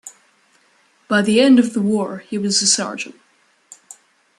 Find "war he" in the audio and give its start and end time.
1.79-2.35